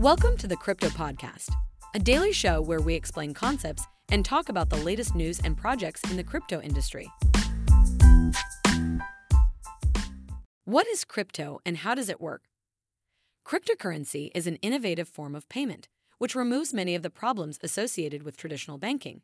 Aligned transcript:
Welcome 0.00 0.38
to 0.38 0.46
the 0.46 0.56
Crypto 0.56 0.88
Podcast, 0.88 1.50
a 1.94 1.98
daily 1.98 2.32
show 2.32 2.62
where 2.62 2.80
we 2.80 2.94
explain 2.94 3.34
concepts 3.34 3.84
and 4.08 4.24
talk 4.24 4.48
about 4.48 4.70
the 4.70 4.78
latest 4.78 5.14
news 5.14 5.40
and 5.44 5.54
projects 5.54 6.00
in 6.10 6.16
the 6.16 6.24
crypto 6.24 6.58
industry. 6.58 7.06
What 10.64 10.86
is 10.86 11.04
crypto 11.04 11.60
and 11.66 11.76
how 11.76 11.94
does 11.94 12.08
it 12.08 12.18
work? 12.18 12.44
Cryptocurrency 13.46 14.30
is 14.34 14.46
an 14.46 14.56
innovative 14.62 15.06
form 15.06 15.34
of 15.34 15.46
payment, 15.50 15.90
which 16.16 16.34
removes 16.34 16.72
many 16.72 16.94
of 16.94 17.02
the 17.02 17.10
problems 17.10 17.58
associated 17.62 18.22
with 18.22 18.38
traditional 18.38 18.78
banking. 18.78 19.20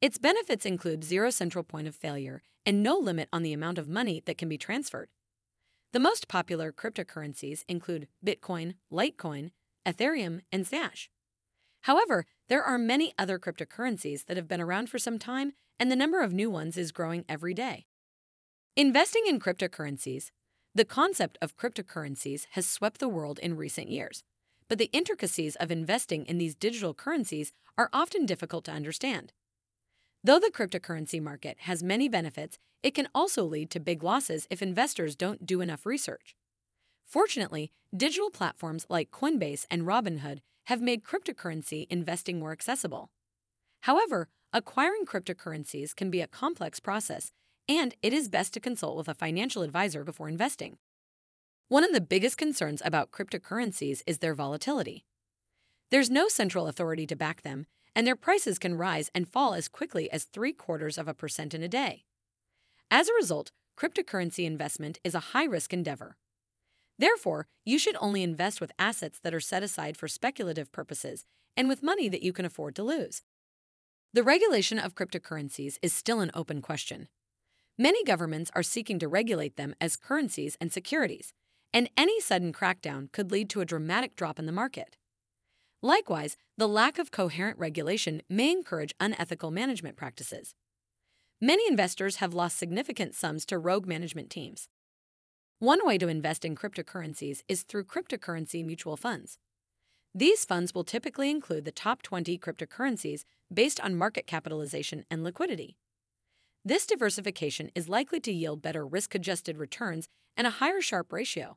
Its 0.00 0.18
benefits 0.18 0.66
include 0.66 1.04
zero 1.04 1.30
central 1.30 1.62
point 1.62 1.86
of 1.86 1.94
failure 1.94 2.42
and 2.66 2.82
no 2.82 2.96
limit 2.98 3.28
on 3.32 3.44
the 3.44 3.52
amount 3.52 3.78
of 3.78 3.88
money 3.88 4.24
that 4.26 4.38
can 4.38 4.48
be 4.48 4.58
transferred. 4.58 5.10
The 5.92 6.00
most 6.00 6.26
popular 6.26 6.72
cryptocurrencies 6.72 7.62
include 7.68 8.08
Bitcoin, 8.26 8.74
Litecoin, 8.92 9.52
Ethereum, 9.86 10.40
and 10.50 10.64
Zcash. 10.64 11.08
However, 11.82 12.26
there 12.48 12.62
are 12.62 12.78
many 12.78 13.12
other 13.18 13.38
cryptocurrencies 13.38 14.26
that 14.26 14.36
have 14.36 14.48
been 14.48 14.60
around 14.60 14.88
for 14.88 14.98
some 14.98 15.18
time, 15.18 15.52
and 15.78 15.90
the 15.90 15.96
number 15.96 16.22
of 16.22 16.32
new 16.32 16.50
ones 16.50 16.76
is 16.76 16.92
growing 16.92 17.24
every 17.28 17.54
day. 17.54 17.86
Investing 18.76 19.24
in 19.26 19.38
cryptocurrencies. 19.38 20.30
The 20.74 20.84
concept 20.84 21.38
of 21.40 21.56
cryptocurrencies 21.56 22.46
has 22.52 22.66
swept 22.66 22.98
the 22.98 23.08
world 23.08 23.38
in 23.38 23.56
recent 23.56 23.90
years, 23.90 24.24
but 24.68 24.78
the 24.78 24.90
intricacies 24.92 25.56
of 25.56 25.70
investing 25.70 26.26
in 26.26 26.38
these 26.38 26.54
digital 26.54 26.94
currencies 26.94 27.52
are 27.78 27.90
often 27.92 28.26
difficult 28.26 28.64
to 28.64 28.72
understand. 28.72 29.32
Though 30.24 30.40
the 30.40 30.50
cryptocurrency 30.52 31.20
market 31.20 31.58
has 31.60 31.82
many 31.82 32.08
benefits, 32.08 32.58
it 32.82 32.94
can 32.94 33.08
also 33.14 33.44
lead 33.44 33.70
to 33.70 33.80
big 33.80 34.02
losses 34.02 34.46
if 34.50 34.62
investors 34.62 35.14
don't 35.14 35.46
do 35.46 35.60
enough 35.60 35.86
research. 35.86 36.34
Fortunately, 37.14 37.70
digital 37.96 38.28
platforms 38.28 38.86
like 38.88 39.12
Coinbase 39.12 39.66
and 39.70 39.82
Robinhood 39.82 40.40
have 40.64 40.82
made 40.82 41.04
cryptocurrency 41.04 41.86
investing 41.88 42.40
more 42.40 42.50
accessible. 42.50 43.12
However, 43.82 44.28
acquiring 44.52 45.06
cryptocurrencies 45.06 45.94
can 45.94 46.10
be 46.10 46.20
a 46.20 46.26
complex 46.26 46.80
process, 46.80 47.30
and 47.68 47.94
it 48.02 48.12
is 48.12 48.28
best 48.28 48.52
to 48.54 48.58
consult 48.58 48.96
with 48.96 49.08
a 49.08 49.14
financial 49.14 49.62
advisor 49.62 50.02
before 50.02 50.28
investing. 50.28 50.78
One 51.68 51.84
of 51.84 51.92
the 51.92 52.00
biggest 52.00 52.36
concerns 52.36 52.82
about 52.84 53.12
cryptocurrencies 53.12 54.02
is 54.08 54.18
their 54.18 54.34
volatility. 54.34 55.04
There's 55.92 56.10
no 56.10 56.26
central 56.26 56.66
authority 56.66 57.06
to 57.06 57.14
back 57.14 57.42
them, 57.42 57.66
and 57.94 58.04
their 58.04 58.16
prices 58.16 58.58
can 58.58 58.76
rise 58.76 59.12
and 59.14 59.28
fall 59.28 59.54
as 59.54 59.68
quickly 59.68 60.10
as 60.10 60.24
three 60.24 60.52
quarters 60.52 60.98
of 60.98 61.06
a 61.06 61.14
percent 61.14 61.54
in 61.54 61.62
a 61.62 61.68
day. 61.68 62.06
As 62.90 63.08
a 63.08 63.14
result, 63.14 63.52
cryptocurrency 63.78 64.44
investment 64.46 64.98
is 65.04 65.14
a 65.14 65.30
high 65.30 65.44
risk 65.44 65.72
endeavor. 65.72 66.16
Therefore, 66.98 67.46
you 67.64 67.78
should 67.78 67.96
only 68.00 68.22
invest 68.22 68.60
with 68.60 68.72
assets 68.78 69.18
that 69.22 69.34
are 69.34 69.40
set 69.40 69.62
aside 69.62 69.96
for 69.96 70.08
speculative 70.08 70.70
purposes 70.70 71.24
and 71.56 71.68
with 71.68 71.82
money 71.82 72.08
that 72.08 72.22
you 72.22 72.32
can 72.32 72.44
afford 72.44 72.74
to 72.76 72.82
lose. 72.82 73.22
The 74.12 74.22
regulation 74.22 74.78
of 74.78 74.94
cryptocurrencies 74.94 75.78
is 75.82 75.92
still 75.92 76.20
an 76.20 76.30
open 76.34 76.62
question. 76.62 77.08
Many 77.76 78.04
governments 78.04 78.52
are 78.54 78.62
seeking 78.62 79.00
to 79.00 79.08
regulate 79.08 79.56
them 79.56 79.74
as 79.80 79.96
currencies 79.96 80.56
and 80.60 80.72
securities, 80.72 81.32
and 81.72 81.90
any 81.96 82.20
sudden 82.20 82.52
crackdown 82.52 83.10
could 83.10 83.32
lead 83.32 83.50
to 83.50 83.60
a 83.60 83.64
dramatic 83.64 84.14
drop 84.14 84.38
in 84.38 84.46
the 84.46 84.52
market. 84.52 84.96
Likewise, 85.82 86.36
the 86.56 86.68
lack 86.68 86.98
of 86.98 87.10
coherent 87.10 87.58
regulation 87.58 88.22
may 88.30 88.52
encourage 88.52 88.94
unethical 89.00 89.50
management 89.50 89.96
practices. 89.96 90.54
Many 91.40 91.66
investors 91.68 92.16
have 92.16 92.32
lost 92.32 92.56
significant 92.56 93.14
sums 93.14 93.44
to 93.46 93.58
rogue 93.58 93.86
management 93.86 94.30
teams. 94.30 94.68
One 95.60 95.86
way 95.86 95.98
to 95.98 96.08
invest 96.08 96.44
in 96.44 96.56
cryptocurrencies 96.56 97.42
is 97.46 97.62
through 97.62 97.84
cryptocurrency 97.84 98.64
mutual 98.64 98.96
funds. 98.96 99.38
These 100.12 100.44
funds 100.44 100.74
will 100.74 100.84
typically 100.84 101.30
include 101.30 101.64
the 101.64 101.72
top 101.72 102.02
20 102.02 102.36
cryptocurrencies 102.38 103.24
based 103.52 103.80
on 103.80 103.94
market 103.94 104.26
capitalization 104.26 105.04
and 105.10 105.22
liquidity. 105.22 105.76
This 106.64 106.86
diversification 106.86 107.70
is 107.74 107.88
likely 107.88 108.20
to 108.20 108.32
yield 108.32 108.62
better 108.62 108.84
risk 108.84 109.14
adjusted 109.14 109.56
returns 109.58 110.08
and 110.36 110.46
a 110.46 110.58
higher 110.58 110.80
Sharpe 110.80 111.12
ratio. 111.12 111.56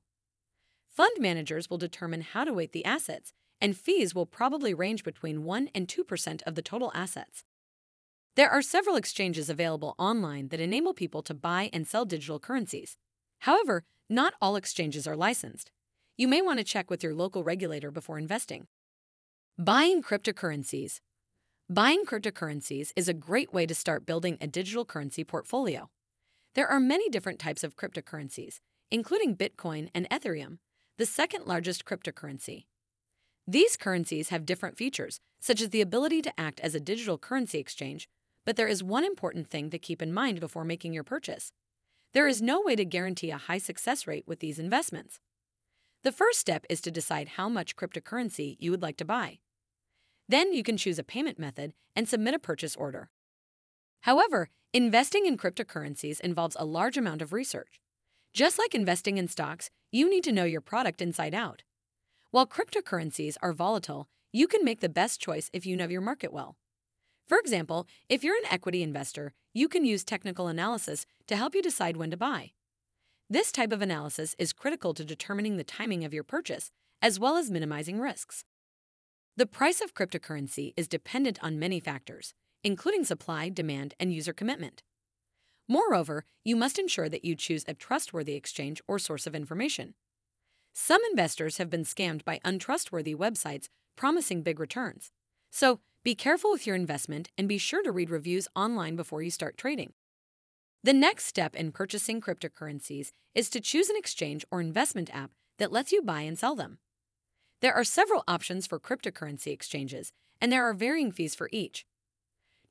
Fund 0.87 1.17
managers 1.19 1.69
will 1.69 1.77
determine 1.77 2.21
how 2.21 2.43
to 2.43 2.53
weight 2.53 2.73
the 2.73 2.85
assets, 2.85 3.33
and 3.59 3.75
fees 3.75 4.13
will 4.13 4.25
probably 4.25 4.73
range 4.73 5.03
between 5.03 5.43
1 5.43 5.69
and 5.73 5.87
2% 5.87 6.41
of 6.43 6.55
the 6.55 6.61
total 6.61 6.91
assets. 6.93 7.43
There 8.35 8.49
are 8.49 8.61
several 8.61 8.95
exchanges 8.95 9.49
available 9.49 9.95
online 9.97 10.49
that 10.49 10.59
enable 10.59 10.93
people 10.93 11.23
to 11.23 11.33
buy 11.33 11.71
and 11.73 11.87
sell 11.87 12.05
digital 12.05 12.39
currencies. 12.39 12.95
However, 13.39 13.83
not 14.09 14.33
all 14.41 14.55
exchanges 14.55 15.07
are 15.07 15.15
licensed. 15.15 15.71
You 16.17 16.27
may 16.27 16.41
want 16.41 16.59
to 16.59 16.63
check 16.63 16.89
with 16.89 17.03
your 17.03 17.13
local 17.13 17.43
regulator 17.43 17.91
before 17.91 18.17
investing. 18.17 18.67
Buying 19.57 20.01
cryptocurrencies. 20.01 20.99
Buying 21.69 22.05
cryptocurrencies 22.05 22.91
is 22.95 23.07
a 23.07 23.13
great 23.13 23.53
way 23.53 23.65
to 23.65 23.75
start 23.75 24.05
building 24.05 24.37
a 24.39 24.47
digital 24.47 24.85
currency 24.85 25.23
portfolio. 25.23 25.89
There 26.55 26.67
are 26.67 26.79
many 26.79 27.09
different 27.09 27.39
types 27.39 27.63
of 27.63 27.75
cryptocurrencies, 27.75 28.59
including 28.89 29.35
Bitcoin 29.35 29.89
and 29.93 30.09
Ethereum, 30.09 30.59
the 30.97 31.05
second 31.05 31.45
largest 31.45 31.85
cryptocurrency. 31.85 32.65
These 33.45 33.77
currencies 33.77 34.29
have 34.29 34.45
different 34.45 34.77
features, 34.77 35.19
such 35.39 35.61
as 35.61 35.69
the 35.69 35.81
ability 35.81 36.21
to 36.23 36.39
act 36.39 36.59
as 36.61 36.73
a 36.73 36.79
digital 36.79 37.17
currency 37.17 37.59
exchange, 37.59 38.09
but 38.45 38.55
there 38.55 38.67
is 38.67 38.83
one 38.83 39.03
important 39.03 39.49
thing 39.49 39.69
to 39.69 39.77
keep 39.77 40.01
in 40.01 40.13
mind 40.13 40.39
before 40.39 40.63
making 40.63 40.93
your 40.93 41.03
purchase. 41.03 41.51
There 42.17 42.27
is 42.27 42.41
no 42.41 42.63
way 42.63 42.75
to 42.75 42.83
guarantee 42.83 43.29
a 43.29 43.37
high 43.37 43.59
success 43.59 44.07
rate 44.07 44.23
with 44.25 44.39
these 44.39 44.57
investments. 44.57 45.19
The 46.03 46.11
first 46.11 46.39
step 46.39 46.65
is 46.67 46.81
to 46.81 46.89
decide 46.89 47.27
how 47.37 47.47
much 47.47 47.75
cryptocurrency 47.75 48.57
you 48.59 48.71
would 48.71 48.81
like 48.81 48.97
to 48.97 49.05
buy. 49.05 49.37
Then 50.27 50.51
you 50.51 50.63
can 50.63 50.77
choose 50.77 50.97
a 50.97 51.03
payment 51.03 51.37
method 51.37 51.73
and 51.95 52.09
submit 52.09 52.33
a 52.33 52.39
purchase 52.39 52.75
order. 52.75 53.11
However, 54.01 54.49
investing 54.73 55.27
in 55.27 55.37
cryptocurrencies 55.37 56.19
involves 56.19 56.57
a 56.59 56.65
large 56.65 56.97
amount 56.97 57.21
of 57.21 57.33
research. 57.33 57.79
Just 58.33 58.57
like 58.57 58.73
investing 58.73 59.19
in 59.19 59.27
stocks, 59.27 59.69
you 59.91 60.09
need 60.09 60.23
to 60.23 60.31
know 60.31 60.43
your 60.43 60.59
product 60.59 61.03
inside 61.03 61.35
out. 61.35 61.61
While 62.31 62.47
cryptocurrencies 62.47 63.37
are 63.43 63.53
volatile, 63.53 64.07
you 64.33 64.47
can 64.47 64.65
make 64.65 64.79
the 64.79 64.89
best 64.89 65.21
choice 65.21 65.51
if 65.53 65.67
you 65.67 65.77
know 65.77 65.87
your 65.87 66.01
market 66.01 66.33
well. 66.33 66.55
For 67.27 67.37
example, 67.37 67.87
if 68.07 68.23
you're 68.23 68.37
an 68.37 68.51
equity 68.51 68.81
investor, 68.81 69.33
you 69.53 69.67
can 69.67 69.85
use 69.85 70.03
technical 70.03 70.47
analysis 70.47 71.05
to 71.27 71.35
help 71.35 71.55
you 71.55 71.61
decide 71.61 71.97
when 71.97 72.11
to 72.11 72.17
buy. 72.17 72.51
This 73.29 73.51
type 73.51 73.73
of 73.73 73.81
analysis 73.81 74.35
is 74.39 74.53
critical 74.53 74.93
to 74.93 75.03
determining 75.03 75.57
the 75.57 75.63
timing 75.63 76.05
of 76.05 76.13
your 76.13 76.23
purchase, 76.23 76.71
as 77.01 77.19
well 77.19 77.35
as 77.35 77.51
minimizing 77.51 77.99
risks. 77.99 78.45
The 79.35 79.45
price 79.45 79.81
of 79.81 79.93
cryptocurrency 79.93 80.73
is 80.77 80.87
dependent 80.87 81.37
on 81.43 81.59
many 81.59 81.79
factors, 81.81 82.33
including 82.63 83.03
supply, 83.03 83.49
demand, 83.49 83.93
and 83.99 84.13
user 84.13 84.33
commitment. 84.33 84.81
Moreover, 85.67 86.23
you 86.45 86.55
must 86.55 86.79
ensure 86.79 87.09
that 87.09 87.25
you 87.25 87.35
choose 87.35 87.65
a 87.67 87.73
trustworthy 87.73 88.35
exchange 88.35 88.81
or 88.87 88.97
source 88.97 89.27
of 89.27 89.35
information. 89.35 89.95
Some 90.73 91.01
investors 91.11 91.57
have 91.57 91.69
been 91.69 91.83
scammed 91.83 92.23
by 92.23 92.39
untrustworthy 92.45 93.15
websites 93.15 93.67
promising 93.97 94.43
big 94.43 94.59
returns. 94.59 95.11
So, 95.51 95.81
be 96.07 96.15
careful 96.15 96.53
with 96.53 96.65
your 96.65 96.77
investment 96.77 97.27
and 97.37 97.49
be 97.49 97.57
sure 97.57 97.83
to 97.83 97.91
read 97.91 98.09
reviews 98.09 98.47
online 98.55 98.95
before 98.95 99.21
you 99.21 99.29
start 99.29 99.57
trading. 99.57 99.91
The 100.81 100.93
next 100.93 101.25
step 101.25 101.53
in 101.53 101.73
purchasing 101.73 102.21
cryptocurrencies 102.21 103.11
is 103.35 103.49
to 103.49 103.59
choose 103.59 103.89
an 103.89 103.97
exchange 103.97 104.45
or 104.49 104.61
investment 104.61 105.13
app 105.13 105.31
that 105.59 105.69
lets 105.69 105.91
you 105.91 106.01
buy 106.01 106.21
and 106.21 106.39
sell 106.39 106.55
them. 106.55 106.77
There 107.59 107.73
are 107.73 107.83
several 107.83 108.23
options 108.25 108.65
for 108.65 108.79
cryptocurrency 108.79 109.47
exchanges, 109.47 110.13
and 110.39 110.49
there 110.49 110.63
are 110.63 110.73
varying 110.73 111.11
fees 111.11 111.35
for 111.35 111.49
each. 111.51 111.85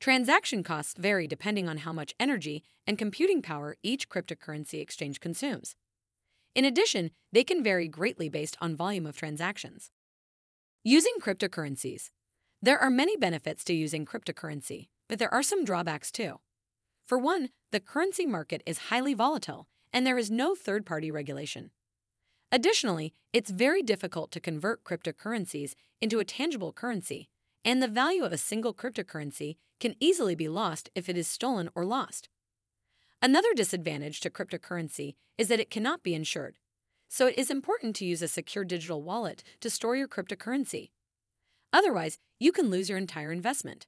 Transaction 0.00 0.62
costs 0.62 0.94
vary 0.98 1.26
depending 1.26 1.68
on 1.68 1.76
how 1.76 1.92
much 1.92 2.14
energy 2.18 2.62
and 2.86 2.96
computing 2.96 3.42
power 3.42 3.76
each 3.82 4.08
cryptocurrency 4.08 4.80
exchange 4.80 5.20
consumes. 5.20 5.76
In 6.54 6.64
addition, 6.64 7.10
they 7.32 7.44
can 7.44 7.62
vary 7.62 7.86
greatly 7.86 8.30
based 8.30 8.56
on 8.62 8.74
volume 8.74 9.04
of 9.04 9.14
transactions. 9.14 9.90
Using 10.82 11.16
cryptocurrencies. 11.20 12.08
There 12.62 12.78
are 12.78 12.90
many 12.90 13.16
benefits 13.16 13.64
to 13.64 13.74
using 13.74 14.06
cryptocurrency, 14.06 14.88
but 15.08 15.18
there 15.18 15.32
are 15.32 15.42
some 15.42 15.64
drawbacks 15.64 16.10
too. 16.10 16.40
For 17.04 17.18
one, 17.18 17.50
the 17.70 17.80
currency 17.80 18.26
market 18.26 18.62
is 18.66 18.88
highly 18.90 19.14
volatile 19.14 19.68
and 19.92 20.06
there 20.06 20.18
is 20.18 20.30
no 20.30 20.54
third 20.54 20.84
party 20.84 21.10
regulation. 21.10 21.70
Additionally, 22.52 23.14
it's 23.32 23.50
very 23.50 23.82
difficult 23.82 24.30
to 24.32 24.40
convert 24.40 24.84
cryptocurrencies 24.84 25.74
into 26.00 26.18
a 26.18 26.24
tangible 26.24 26.72
currency, 26.72 27.28
and 27.64 27.82
the 27.82 27.88
value 27.88 28.22
of 28.22 28.32
a 28.32 28.38
single 28.38 28.74
cryptocurrency 28.74 29.56
can 29.80 29.94
easily 29.98 30.34
be 30.34 30.48
lost 30.48 30.90
if 30.94 31.08
it 31.08 31.16
is 31.16 31.26
stolen 31.26 31.68
or 31.74 31.84
lost. 31.84 32.28
Another 33.22 33.54
disadvantage 33.54 34.20
to 34.20 34.30
cryptocurrency 34.30 35.14
is 35.38 35.48
that 35.48 35.60
it 35.60 35.70
cannot 35.70 36.02
be 36.02 36.14
insured, 36.14 36.58
so 37.08 37.26
it 37.26 37.38
is 37.38 37.50
important 37.50 37.96
to 37.96 38.04
use 38.04 38.22
a 38.22 38.28
secure 38.28 38.64
digital 38.64 39.02
wallet 39.02 39.42
to 39.60 39.70
store 39.70 39.96
your 39.96 40.08
cryptocurrency. 40.08 40.90
Otherwise, 41.72 42.18
you 42.38 42.52
can 42.52 42.70
lose 42.70 42.88
your 42.88 42.98
entire 42.98 43.32
investment. 43.32 43.86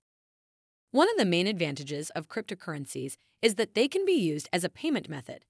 One 0.90 1.08
of 1.10 1.16
the 1.18 1.24
main 1.24 1.46
advantages 1.46 2.10
of 2.10 2.28
cryptocurrencies 2.28 3.16
is 3.42 3.56
that 3.56 3.74
they 3.74 3.88
can 3.88 4.04
be 4.04 4.12
used 4.12 4.48
as 4.52 4.64
a 4.64 4.70
payment 4.70 5.08
method. 5.08 5.44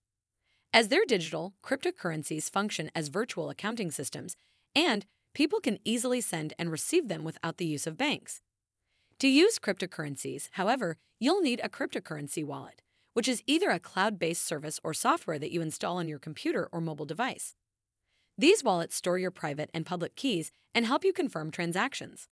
As 0.72 0.88
they're 0.88 1.06
digital, 1.06 1.54
cryptocurrencies 1.64 2.50
function 2.50 2.90
as 2.94 3.08
virtual 3.08 3.48
accounting 3.48 3.90
systems, 3.90 4.36
and 4.74 5.06
people 5.34 5.60
can 5.60 5.78
easily 5.84 6.20
send 6.20 6.54
and 6.58 6.70
receive 6.70 7.08
them 7.08 7.24
without 7.24 7.56
the 7.56 7.66
use 7.66 7.86
of 7.86 7.96
banks. 7.96 8.40
To 9.20 9.28
use 9.28 9.58
cryptocurrencies, 9.58 10.48
however, 10.52 10.96
you'll 11.18 11.40
need 11.40 11.60
a 11.62 11.68
cryptocurrency 11.68 12.44
wallet, 12.44 12.82
which 13.14 13.28
is 13.28 13.42
either 13.46 13.70
a 13.70 13.80
cloud 13.80 14.18
based 14.18 14.44
service 14.44 14.78
or 14.84 14.92
software 14.92 15.38
that 15.38 15.50
you 15.50 15.62
install 15.62 15.96
on 15.96 16.08
your 16.08 16.18
computer 16.18 16.68
or 16.70 16.80
mobile 16.80 17.06
device. 17.06 17.54
These 18.40 18.62
wallets 18.62 18.94
store 18.94 19.18
your 19.18 19.32
private 19.32 19.68
and 19.74 19.84
public 19.84 20.14
keys 20.14 20.52
and 20.72 20.86
help 20.86 21.04
you 21.04 21.12
confirm 21.12 21.50
transactions. 21.50 22.28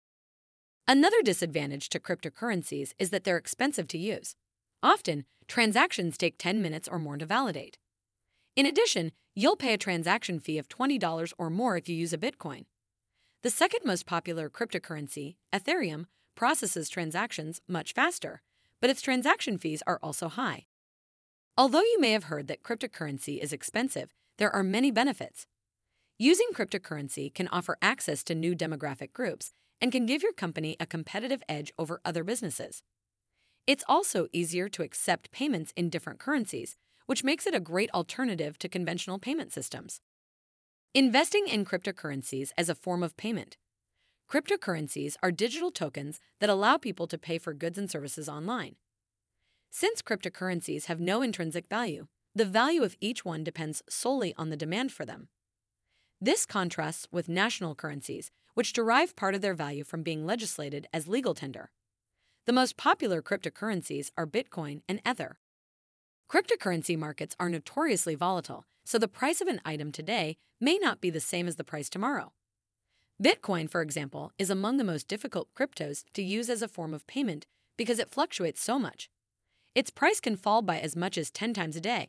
Another 0.87 1.23
disadvantage 1.23 1.89
to 1.89 1.99
cryptocurrencies 1.99 2.93
is 2.99 3.09
that 3.09 3.25
they're 3.25 3.39
expensive 3.39 3.89
to 3.89 3.99
use. 3.99 4.37
Often, 4.83 5.25
transactions 5.49 6.19
take 6.19 6.37
10 6.37 6.61
minutes 6.61 6.89
or 6.89 6.99
more 6.99 7.17
to 7.17 7.25
validate. 7.25 7.79
In 8.55 8.67
addition, 8.67 9.13
you'll 9.35 9.57
pay 9.57 9.73
a 9.73 9.79
transaction 9.79 10.41
fee 10.41 10.59
of 10.59 10.69
$20 10.69 11.33
or 11.39 11.49
more 11.49 11.79
if 11.79 11.89
you 11.89 11.97
use 11.97 12.13
a 12.13 12.19
Bitcoin. 12.19 12.67
The 13.43 13.49
second 13.49 13.81
most 13.87 14.05
popular 14.05 14.51
cryptocurrency, 14.51 15.37
Ethereum, 15.55 16.05
processes 16.35 16.91
transactions 16.91 17.63
much 17.67 17.95
faster, 17.95 18.43
but 18.79 18.91
its 18.91 19.01
transaction 19.01 19.57
fees 19.57 19.83
are 19.87 19.99
also 20.03 20.29
high. 20.29 20.67
Although 21.57 21.81
you 21.81 21.99
may 21.99 22.13
have 22.13 22.25
heard 22.25 22.47
that 22.49 22.63
cryptocurrency 22.63 23.39
is 23.39 23.55
expensive, 23.55 24.13
there 24.37 24.55
are 24.55 24.63
many 24.63 24.91
benefits. 24.91 25.47
Using 26.19 26.51
cryptocurrency 26.55 27.35
can 27.35 27.49
offer 27.49 27.77
access 27.83 28.23
to 28.25 28.37
new 28.37 28.55
demographic 28.55 29.13
groups 29.13 29.53
and 29.81 29.91
can 29.91 30.07
give 30.07 30.23
your 30.23 30.33
company 30.33 30.77
a 30.79 30.87
competitive 30.87 31.43
edge 31.49 31.73
over 31.77 32.01
other 32.05 32.23
businesses. 32.23 32.85
It's 33.67 33.83
also 33.89 34.29
easier 34.33 34.69
to 34.69 34.85
accept 34.85 35.33
payments 35.33 35.73
in 35.75 35.91
different 35.91 36.21
currencies, 36.21 36.77
which 37.07 37.25
makes 37.25 37.49
it 37.49 37.55
a 37.55 37.59
great 37.59 37.91
alternative 37.93 38.61
to 38.61 38.69
conventional 38.69 39.19
payment 39.19 39.53
systems. 39.53 40.01
Investing 40.95 41.49
in 41.49 41.65
cryptocurrencies 41.65 42.51
as 42.57 42.69
a 42.69 42.77
form 42.77 43.03
of 43.03 43.17
payment. 43.17 43.57
Cryptocurrencies 44.31 45.17
are 45.21 45.33
digital 45.33 45.73
tokens 45.73 46.21
that 46.39 46.49
allow 46.49 46.77
people 46.77 47.09
to 47.09 47.19
pay 47.19 47.39
for 47.39 47.53
goods 47.53 47.77
and 47.77 47.91
services 47.91 48.29
online. 48.29 48.77
Since 49.73 50.01
cryptocurrencies 50.01 50.85
have 50.85 51.01
no 51.01 51.23
intrinsic 51.23 51.69
value, 51.69 52.07
the 52.37 52.45
value 52.45 52.85
of 52.85 52.97
each 53.01 53.25
one 53.25 53.43
depends 53.43 53.83
solely 53.89 54.33
on 54.37 54.51
the 54.51 54.57
demand 54.57 54.93
for 54.93 55.05
them. 55.05 55.27
This 56.25 56.47
contrasts 56.47 57.07
with 57.13 57.29
national 57.29 57.75
currencies, 57.75 58.31
which 58.55 58.73
derive 58.73 59.15
part 59.15 59.35
of 59.35 59.43
their 59.43 59.53
value 59.53 59.85
from 59.85 60.03
being 60.03 60.25
legislated 60.25 60.87
as 60.91 61.07
legal 61.07 61.35
tender. 61.35 61.71
The 62.47 62.53
most 62.55 62.79
popular 62.79 63.21
cryptocurrencies 63.21 64.11
are 64.17 64.27
Bitcoin 64.27 64.81
and 64.89 65.03
Ether. 65.07 65.37
Cryptocurrency 66.33 66.97
markets 66.97 67.37
are 67.39 67.51
notoriously 67.51 68.15
volatile, 68.15 68.65
so 68.87 68.99
the 68.99 69.07
price 69.07 69.43
of 69.43 69.49
an 69.49 69.61
item 69.67 69.93
today 69.93 70.39
may 70.63 70.79
not 70.79 71.03
be 71.03 71.11
the 71.11 71.21
same 71.21 71.47
as 71.47 71.57
the 71.57 71.63
price 71.63 71.91
tomorrow. 71.91 72.33
Bitcoin, 73.23 73.69
for 73.69 73.83
example, 73.83 74.33
is 74.39 74.49
among 74.49 74.79
the 74.79 74.83
most 74.83 75.07
difficult 75.07 75.49
cryptos 75.55 76.05
to 76.15 76.23
use 76.23 76.49
as 76.49 76.63
a 76.63 76.69
form 76.69 76.95
of 76.95 77.07
payment 77.07 77.45
because 77.77 77.99
it 77.99 78.09
fluctuates 78.09 78.63
so 78.63 78.79
much. 78.79 79.11
Its 79.75 79.91
price 79.91 80.21
can 80.21 80.37
fall 80.39 80.63
by 80.63 80.79
as 80.79 80.97
much 80.97 81.19
as 81.19 81.31
10 81.31 81.53
times 81.53 81.77
a 81.77 81.83
day. 81.83 82.09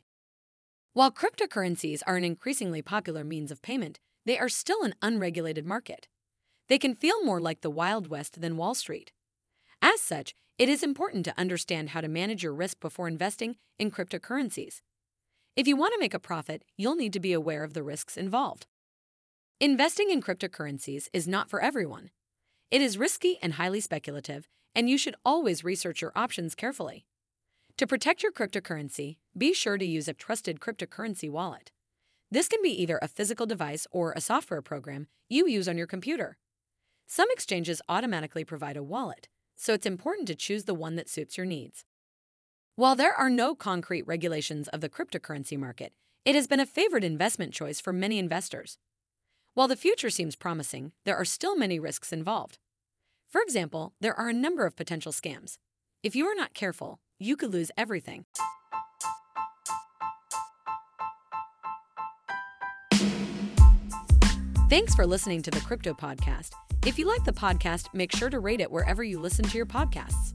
While 0.94 1.12
cryptocurrencies 1.12 2.00
are 2.06 2.16
an 2.16 2.24
increasingly 2.24 2.80
popular 2.80 3.22
means 3.22 3.50
of 3.50 3.60
payment, 3.60 4.00
they 4.26 4.38
are 4.38 4.50
still 4.50 4.82
an 4.82 4.94
unregulated 5.00 5.64
market. 5.64 6.08
They 6.68 6.78
can 6.78 6.94
feel 6.94 7.24
more 7.24 7.40
like 7.40 7.62
the 7.62 7.70
Wild 7.70 8.08
West 8.08 8.40
than 8.40 8.56
Wall 8.58 8.74
Street. 8.74 9.12
As 9.80 10.00
such, 10.00 10.34
it 10.58 10.68
is 10.68 10.82
important 10.82 11.24
to 11.24 11.38
understand 11.38 11.90
how 11.90 12.00
to 12.00 12.08
manage 12.08 12.42
your 12.42 12.52
risk 12.52 12.80
before 12.80 13.08
investing 13.08 13.56
in 13.78 13.90
cryptocurrencies. 13.90 14.82
If 15.54 15.68
you 15.68 15.76
want 15.76 15.94
to 15.94 16.00
make 16.00 16.12
a 16.12 16.18
profit, 16.18 16.64
you'll 16.76 16.96
need 16.96 17.12
to 17.12 17.20
be 17.20 17.32
aware 17.32 17.62
of 17.62 17.72
the 17.72 17.82
risks 17.82 18.16
involved. 18.16 18.66
Investing 19.60 20.10
in 20.10 20.20
cryptocurrencies 20.20 21.08
is 21.12 21.28
not 21.28 21.48
for 21.48 21.60
everyone. 21.60 22.10
It 22.70 22.82
is 22.82 22.98
risky 22.98 23.38
and 23.40 23.54
highly 23.54 23.80
speculative, 23.80 24.48
and 24.74 24.90
you 24.90 24.98
should 24.98 25.14
always 25.24 25.64
research 25.64 26.02
your 26.02 26.12
options 26.16 26.54
carefully. 26.54 27.06
To 27.78 27.86
protect 27.86 28.22
your 28.22 28.32
cryptocurrency, 28.32 29.18
be 29.38 29.54
sure 29.54 29.78
to 29.78 29.86
use 29.86 30.08
a 30.08 30.14
trusted 30.14 30.58
cryptocurrency 30.58 31.30
wallet. 31.30 31.70
This 32.30 32.48
can 32.48 32.60
be 32.62 32.70
either 32.70 32.98
a 33.00 33.08
physical 33.08 33.46
device 33.46 33.86
or 33.90 34.12
a 34.12 34.20
software 34.20 34.62
program 34.62 35.06
you 35.28 35.46
use 35.46 35.68
on 35.68 35.78
your 35.78 35.86
computer. 35.86 36.38
Some 37.06 37.28
exchanges 37.30 37.80
automatically 37.88 38.44
provide 38.44 38.76
a 38.76 38.82
wallet, 38.82 39.28
so 39.54 39.72
it's 39.72 39.86
important 39.86 40.26
to 40.28 40.34
choose 40.34 40.64
the 40.64 40.74
one 40.74 40.96
that 40.96 41.08
suits 41.08 41.36
your 41.36 41.46
needs. 41.46 41.84
While 42.74 42.96
there 42.96 43.14
are 43.14 43.30
no 43.30 43.54
concrete 43.54 44.06
regulations 44.06 44.66
of 44.68 44.80
the 44.80 44.88
cryptocurrency 44.88 45.56
market, 45.56 45.92
it 46.24 46.34
has 46.34 46.48
been 46.48 46.60
a 46.60 46.66
favored 46.66 47.04
investment 47.04 47.54
choice 47.54 47.80
for 47.80 47.92
many 47.92 48.18
investors. 48.18 48.78
While 49.54 49.68
the 49.68 49.76
future 49.76 50.10
seems 50.10 50.34
promising, 50.34 50.92
there 51.04 51.16
are 51.16 51.24
still 51.24 51.56
many 51.56 51.78
risks 51.78 52.12
involved. 52.12 52.58
For 53.28 53.40
example, 53.40 53.94
there 54.00 54.18
are 54.18 54.28
a 54.28 54.34
number 54.34 54.66
of 54.66 54.76
potential 54.76 55.12
scams. 55.12 55.58
If 56.02 56.16
you 56.16 56.26
are 56.26 56.34
not 56.34 56.54
careful, 56.54 56.98
you 57.18 57.36
could 57.36 57.52
lose 57.52 57.70
everything. 57.76 58.26
Thanks 64.68 64.96
for 64.96 65.06
listening 65.06 65.42
to 65.42 65.50
the 65.52 65.60
Crypto 65.60 65.94
Podcast. 65.94 66.50
If 66.84 66.98
you 66.98 67.06
like 67.06 67.22
the 67.22 67.32
podcast, 67.32 67.86
make 67.94 68.12
sure 68.12 68.28
to 68.28 68.40
rate 68.40 68.60
it 68.60 68.68
wherever 68.68 69.04
you 69.04 69.20
listen 69.20 69.44
to 69.44 69.56
your 69.56 69.64
podcasts. 69.64 70.34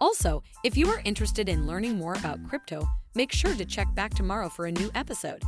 Also, 0.00 0.42
if 0.64 0.76
you 0.76 0.88
are 0.88 1.00
interested 1.04 1.48
in 1.48 1.64
learning 1.64 1.96
more 1.96 2.14
about 2.14 2.42
crypto, 2.48 2.88
make 3.14 3.30
sure 3.30 3.54
to 3.54 3.64
check 3.64 3.86
back 3.94 4.14
tomorrow 4.14 4.48
for 4.48 4.66
a 4.66 4.72
new 4.72 4.90
episode. 4.96 5.44